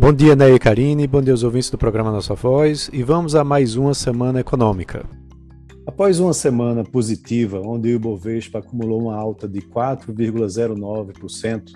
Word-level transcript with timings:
Bom 0.00 0.12
dia, 0.12 0.36
Ney 0.36 0.54
e 0.54 0.58
Karine, 0.60 1.08
bom 1.08 1.20
dia 1.20 1.32
aos 1.32 1.42
ouvintes 1.42 1.70
do 1.70 1.76
programa 1.76 2.12
Nossa 2.12 2.32
Voz 2.32 2.88
e 2.92 3.02
vamos 3.02 3.34
a 3.34 3.42
mais 3.42 3.74
uma 3.74 3.92
semana 3.92 4.38
econômica. 4.38 5.04
Após 5.84 6.20
uma 6.20 6.32
semana 6.32 6.84
positiva, 6.84 7.60
onde 7.60 7.88
o 7.88 7.96
Ibovespa 7.96 8.60
acumulou 8.60 9.02
uma 9.02 9.16
alta 9.16 9.48
de 9.48 9.60
4,09%, 9.60 11.72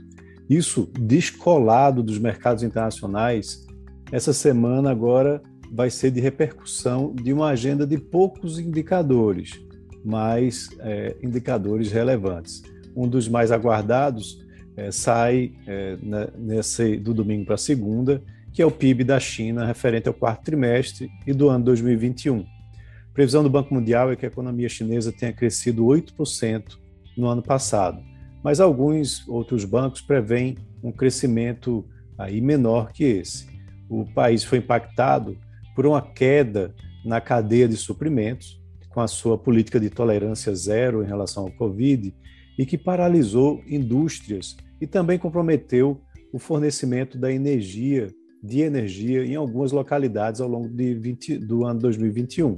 isso 0.49 0.89
descolado 0.97 2.01
dos 2.01 2.21
mercados 2.21 2.63
internacionais, 2.63 3.67
essa 4.13 4.33
semana 4.33 4.93
agora 4.93 5.43
vai 5.73 5.91
ser 5.91 6.13
de 6.13 6.21
repercussão 6.21 7.13
de 7.13 7.33
uma 7.33 7.49
agenda 7.49 7.85
de 7.85 7.99
poucos 7.99 8.61
indicadores, 8.61 9.61
mas 10.05 10.69
é, 10.79 11.17
indicadores 11.21 11.91
relevantes. 11.91 12.63
Um 12.95 13.09
dos 13.09 13.29
mais 13.29 13.51
aguardados 13.51 14.41
é, 14.77 14.91
sai 14.91 15.53
é, 15.67 15.97
nesse, 16.37 16.97
do 16.97 17.13
domingo 17.13 17.47
para 17.47 17.57
segunda, 17.57 18.23
que 18.53 18.61
é 18.61 18.67
o 18.67 18.71
PIB 18.71 19.05
da 19.05 19.19
China 19.19 19.65
referente 19.65 20.09
ao 20.09 20.15
quarto 20.15 20.45
trimestre 20.45 21.11
e 21.27 21.33
do 21.33 21.49
ano 21.49 21.65
2021. 21.65 22.41
A 22.41 23.15
previsão 23.15 23.43
do 23.43 23.51
Banco 23.51 23.75
Mundial 23.75 24.11
é 24.11 24.17
que 24.17 24.25
a 24.25 24.29
economia 24.29 24.69
chinesa 24.69 25.13
tenha 25.13 25.33
crescido 25.33 25.85
8% 25.85 26.79
no 27.17 27.27
ano 27.27 27.43
passado, 27.43 28.03
mas 28.43 28.61
alguns 28.61 29.27
outros 29.29 29.65
bancos 29.65 30.01
preveem 30.01 30.57
um 30.83 30.91
crescimento 30.91 31.85
aí 32.19 32.41
menor 32.41 32.93
que 32.93 33.05
esse. 33.05 33.47
O 33.89 34.05
país 34.05 34.45
foi 34.45 34.59
impactado 34.59 35.37
por 35.75 35.87
uma 35.87 36.03
queda 36.03 36.75
na 37.05 37.21
cadeia 37.21 37.69
de 37.69 37.77
suprimentos, 37.77 38.61
com 38.89 39.01
a 39.01 39.09
sua 39.09 39.39
política 39.39 39.81
de 39.81 39.89
tolerância 39.89 40.55
zero 40.55 41.03
em 41.03 41.07
relação 41.07 41.45
ao 41.45 41.53
Covid, 41.53 42.15
e 42.63 42.67
que 42.67 42.79
paralisou 42.79 43.61
indústrias 43.67 44.57
e 44.81 44.87
também 44.87 45.19
comprometeu 45.19 46.01
o 46.33 46.39
fornecimento 46.39 47.19
da 47.19 47.33
energia, 47.33 48.07
de 48.41 48.61
energia 48.61 49.25
em 49.25 49.35
algumas 49.35 49.73
localidades 49.73 50.41
ao 50.41 50.49
longo 50.49 50.69
20, 50.69 51.39
do 51.39 51.65
ano 51.65 51.81
2021. 51.81 52.55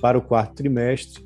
Para 0.00 0.18
o 0.18 0.22
quarto 0.22 0.56
trimestre, 0.56 1.24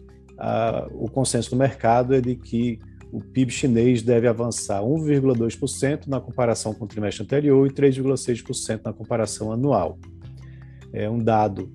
o 0.93 1.11
consenso 1.11 1.49
do 1.49 1.57
mercado 1.57 2.15
é 2.15 2.21
de 2.21 2.37
que 2.37 2.79
o 3.11 3.19
PIB 3.19 3.51
chinês 3.51 4.03
deve 4.03 4.29
avançar 4.29 4.83
1,2% 4.83 6.07
na 6.07 6.21
comparação 6.21 6.75
com 6.75 6.85
o 6.85 6.89
trimestre 6.89 7.25
anterior 7.25 7.67
e 7.67 7.71
3,6% 7.71 8.83
na 8.85 8.93
comparação 8.93 9.51
anual. 9.53 9.99
É 10.93 11.09
um 11.09 11.19
dado 11.19 11.73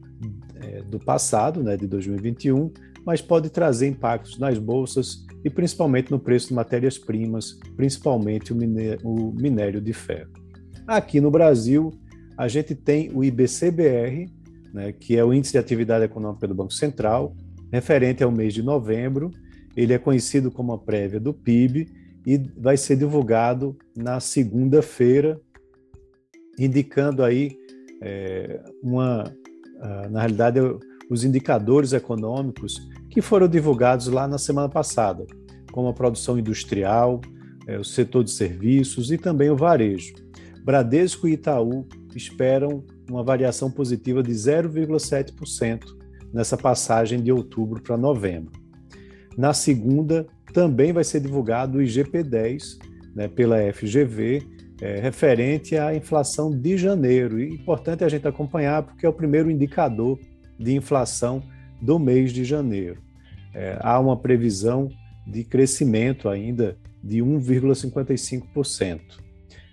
é, 0.62 0.84
do 0.84 1.00
passado, 1.00 1.64
né, 1.64 1.76
de 1.76 1.88
2021, 1.88 2.72
mas 3.06 3.22
pode 3.22 3.50
trazer 3.50 3.88
impactos 3.88 4.40
nas 4.40 4.58
bolsas 4.58 5.26
e 5.44 5.50
principalmente 5.50 6.10
no 6.10 6.20
preço 6.20 6.48
de 6.48 6.54
matérias-primas, 6.56 7.60
principalmente 7.76 8.52
o 8.52 8.56
minério, 9.36 9.80
de 9.80 9.94
ferro. 9.94 10.32
Aqui 10.88 11.22
no 11.22 11.30
Brasil, 11.30 11.92
a 12.38 12.48
gente 12.48 12.74
tem 12.74 13.12
o 13.14 13.24
IBCBR, 13.24 14.26
né, 14.74 14.92
que 14.92 15.16
é 15.16 15.24
o 15.24 15.34
Índice 15.34 15.54
de 15.54 15.60
Atividade 15.60 16.04
Econômica 16.04 16.48
do 16.48 16.56
Banco 16.56 16.74
Central, 16.74 17.36
referente 17.72 18.24
ao 18.24 18.32
mês 18.32 18.54
de 18.54 18.64
novembro. 18.64 19.30
Ele 19.78 19.94
é 19.94 20.00
conhecido 20.00 20.50
como 20.50 20.74
a 20.74 20.78
prévia 20.78 21.20
do 21.20 21.34
PIB 21.34 21.88
e 22.26 22.38
vai 22.58 22.76
ser 22.76 22.96
divulgado 22.96 23.78
na 23.96 24.20
segunda-feira, 24.20 25.40
indicando 26.58 27.24
aí 27.24 27.56
é, 28.02 28.62
uma, 28.82 29.32
na 30.10 30.22
realidade, 30.22 30.60
os 31.10 31.24
indicadores 31.24 31.94
econômicos 31.94 32.88
que 33.10 33.22
foram 33.22 33.48
divulgados 33.48 34.08
lá 34.08 34.28
na 34.28 34.38
semana 34.38 34.70
passada, 34.70 35.26
como 35.72 35.88
a 35.88 35.94
produção 35.94 36.38
industrial, 36.38 37.22
é, 37.68 37.78
o 37.78 37.84
setor 37.84 38.24
de 38.24 38.32
serviços 38.32 39.12
e 39.12 39.18
também 39.18 39.50
o 39.50 39.56
varejo. 39.56 40.14
Bradesco 40.64 41.28
e 41.28 41.34
Itaú 41.34 41.88
esperam 42.16 42.84
uma 43.10 43.24
variação 43.24 43.70
positiva 43.70 44.24
de 44.24 44.32
0,7% 44.32 45.84
nessa 46.34 46.58
passagem 46.58 47.22
de 47.22 47.32
outubro 47.32 47.82
para 47.82 47.98
novembro. 47.98 48.52
Na 49.38 49.54
segunda, 49.54 50.26
também 50.54 50.94
vai 50.94 51.04
ser 51.04 51.20
divulgado 51.20 51.78
o 51.78 51.82
IGP-10 51.82 52.78
né, 53.16 53.28
pela 53.28 53.58
FGV, 53.74 54.44
é, 54.82 55.00
referente 55.00 55.78
à 55.78 55.96
inflação 55.96 56.52
de 56.52 56.78
janeiro. 56.78 57.40
E 57.40 57.54
importante 57.54 58.04
a 58.04 58.10
gente 58.10 58.28
acompanhar, 58.28 58.84
porque 58.84 59.06
é 59.06 59.10
o 59.10 59.14
primeiro 59.14 59.50
indicador 59.50 60.20
de 60.60 60.76
inflação 60.76 61.44
do 61.82 62.00
mês 62.00 62.32
de 62.32 62.44
janeiro 62.44 63.06
é, 63.56 63.80
há 63.80 63.98
uma 64.00 64.18
previsão 64.18 64.90
de 65.26 65.44
crescimento 65.44 66.28
ainda 66.28 66.78
de 67.02 67.20
1,55%, 67.20 69.00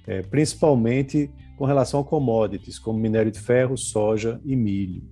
é, 0.07 0.23
principalmente 0.23 1.29
com 1.59 1.65
relação 1.65 2.01
a 2.01 2.05
commodities, 2.05 2.79
como 2.79 2.99
minério 2.99 3.33
de 3.33 3.41
ferro, 3.41 3.77
soja 3.77 4.41
e 4.45 4.55
milho. 4.55 5.03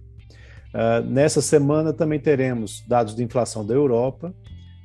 Uh, 0.73 1.05
nessa 1.05 1.43
semana 1.43 1.93
também 1.93 2.21
teremos 2.21 2.85
dados 2.87 3.15
de 3.15 3.25
inflação 3.25 3.67
da 3.67 3.75
Europa, 3.75 4.33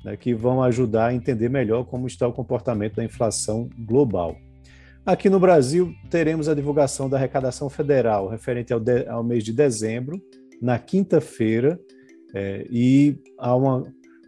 né, 0.04 0.18
que 0.18 0.34
vão 0.34 0.64
ajudar 0.64 1.08
a 1.08 1.14
entender 1.14 1.48
melhor 1.48 1.86
como 1.86 2.08
está 2.08 2.28
o 2.28 2.34
comportamento 2.34 2.96
da 2.96 3.04
inflação 3.04 3.70
global. 3.78 4.36
Aqui 5.06 5.30
no 5.30 5.40
Brasil, 5.40 5.94
teremos 6.10 6.50
a 6.50 6.56
divulgação 6.56 7.08
da 7.08 7.18
arrecadação 7.18 7.70
federal 7.70 8.28
referente 8.28 8.74
ao, 8.74 8.80
de, 8.80 9.08
ao 9.08 9.24
mês 9.24 9.44
de 9.44 9.54
dezembro, 9.54 10.20
na 10.62 10.80
quinta-feira, 10.80 11.80
é, 12.34 12.66
e 12.70 13.18
há 13.38 13.56
uma 13.56 13.84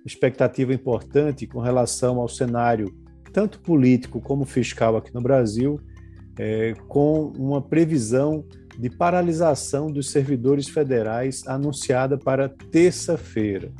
expectativa 0.05 0.73
importante 0.73 1.45
com 1.45 1.59
relação 1.59 2.19
ao 2.19 2.29
cenário, 2.29 2.93
tanto 3.33 3.59
político 3.59 4.21
como 4.21 4.45
fiscal 4.45 4.95
aqui 4.95 5.13
no 5.13 5.21
Brasil, 5.21 5.79
é, 6.39 6.73
com 6.87 7.33
uma 7.37 7.61
previsão 7.61 8.45
de 8.77 8.89
paralisação 8.89 9.91
dos 9.91 10.11
servidores 10.11 10.69
federais 10.69 11.45
anunciada 11.47 12.17
para 12.17 12.47
terça-feira. 12.47 13.71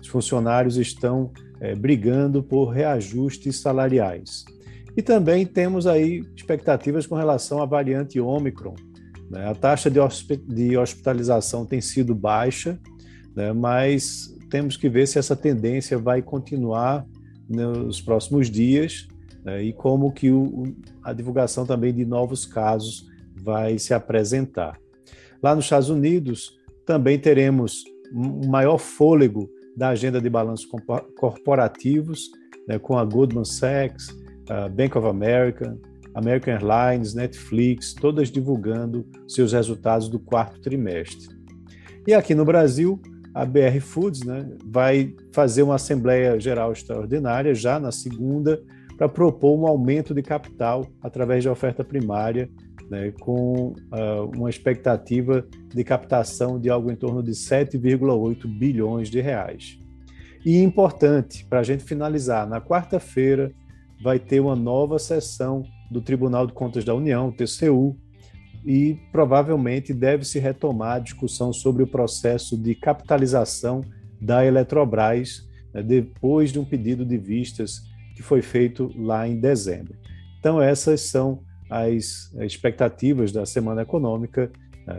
Os 0.00 0.08
funcionários 0.08 0.76
estão 0.76 1.30
é, 1.60 1.74
brigando 1.74 2.42
por 2.42 2.70
reajustes 2.70 3.60
salariais. 3.60 4.44
E 4.96 5.02
também 5.02 5.46
temos 5.46 5.86
aí 5.86 6.24
expectativas 6.34 7.06
com 7.06 7.14
relação 7.14 7.62
à 7.62 7.66
variante 7.66 8.18
Ômicron. 8.18 8.74
Né? 9.30 9.48
A 9.48 9.54
taxa 9.54 9.90
de 9.90 10.76
hospitalização 10.76 11.64
tem 11.64 11.80
sido 11.80 12.14
baixa, 12.14 12.78
né? 13.34 13.52
mas 13.52 14.36
temos 14.50 14.76
que 14.76 14.88
ver 14.88 15.06
se 15.06 15.18
essa 15.18 15.36
tendência 15.36 15.96
vai 15.96 16.20
continuar 16.20 17.06
nos 17.48 18.00
próximos 18.00 18.50
dias 18.50 19.06
né? 19.44 19.62
e 19.62 19.72
como 19.72 20.12
que 20.12 20.30
o, 20.30 20.74
a 21.02 21.12
divulgação 21.12 21.64
também 21.64 21.94
de 21.94 22.04
novos 22.04 22.44
casos 22.44 23.08
vai 23.36 23.78
se 23.78 23.94
apresentar. 23.94 24.78
Lá 25.42 25.54
nos 25.54 25.64
Estados 25.64 25.88
Unidos, 25.88 26.58
também 26.84 27.18
teremos 27.18 27.84
um 28.12 28.48
maior 28.48 28.78
fôlego 28.78 29.48
da 29.76 29.90
agenda 29.90 30.20
de 30.20 30.28
balanços 30.28 30.68
corporativos, 31.16 32.28
né, 32.66 32.78
com 32.78 32.98
a 32.98 33.04
Goldman 33.04 33.44
Sachs, 33.44 34.08
a 34.48 34.68
Bank 34.68 34.98
of 34.98 35.06
America, 35.06 35.78
American 36.14 36.54
Airlines, 36.54 37.14
Netflix, 37.14 37.94
todas 37.94 38.30
divulgando 38.30 39.06
seus 39.28 39.52
resultados 39.52 40.08
do 40.08 40.18
quarto 40.18 40.60
trimestre. 40.60 41.38
E 42.06 42.14
aqui 42.14 42.34
no 42.34 42.44
Brasil, 42.44 43.00
a 43.34 43.44
BR 43.44 43.80
Foods 43.80 44.22
né, 44.24 44.48
vai 44.64 45.14
fazer 45.32 45.62
uma 45.62 45.76
Assembleia 45.76 46.38
Geral 46.40 46.72
Extraordinária 46.72 47.54
já 47.54 47.78
na 47.78 47.92
segunda 47.92 48.62
para 48.96 49.08
propor 49.08 49.58
um 49.58 49.66
aumento 49.66 50.12
de 50.12 50.22
capital 50.22 50.86
através 51.00 51.42
de 51.42 51.48
oferta 51.48 51.82
primária, 51.82 52.50
né, 52.90 53.12
com 53.20 53.68
uh, 53.92 54.36
uma 54.36 54.50
expectativa 54.50 55.46
de 55.72 55.84
captação 55.84 56.60
de 56.60 56.68
algo 56.68 56.90
em 56.90 56.96
torno 56.96 57.22
de 57.22 57.30
7,8 57.30 58.46
bilhões 58.46 59.08
de 59.08 59.20
reais. 59.20 59.78
E 60.44 60.62
importante, 60.62 61.46
para 61.46 61.60
a 61.60 61.62
gente 61.62 61.84
finalizar, 61.84 62.48
na 62.48 62.60
quarta-feira 62.60 63.52
vai 64.02 64.18
ter 64.18 64.40
uma 64.40 64.56
nova 64.56 64.98
sessão 64.98 65.62
do 65.90 66.00
Tribunal 66.00 66.46
de 66.46 66.52
Contas 66.52 66.84
da 66.84 66.94
União, 66.94 67.32
TCU, 67.32 67.96
e 68.64 68.98
provavelmente 69.10 69.94
deve 69.94 70.24
se 70.24 70.38
retomar 70.38 70.96
a 70.96 70.98
discussão 70.98 71.52
sobre 71.52 71.82
o 71.82 71.86
processo 71.86 72.56
de 72.56 72.74
capitalização 72.74 73.80
da 74.20 74.44
Eletrobras, 74.44 75.48
né, 75.72 75.82
depois 75.82 76.52
de 76.52 76.58
um 76.58 76.64
pedido 76.64 77.04
de 77.04 77.16
vistas 77.16 77.80
que 78.14 78.22
foi 78.22 78.42
feito 78.42 78.92
lá 78.96 79.26
em 79.26 79.40
dezembro. 79.40 79.96
Então, 80.38 80.60
essas 80.60 81.00
são 81.00 81.42
as 81.70 82.30
expectativas 82.40 83.32
da 83.32 83.46
semana 83.46 83.82
econômica. 83.82 84.50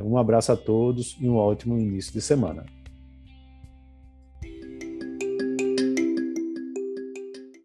Um 0.03 0.17
abraço 0.17 0.51
a 0.51 0.57
todos 0.57 1.17
e 1.19 1.27
um 1.27 1.35
ótimo 1.35 1.77
início 1.77 2.13
de 2.13 2.21
semana. 2.21 2.65